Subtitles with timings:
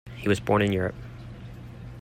[0.15, 0.95] He was born in Europe.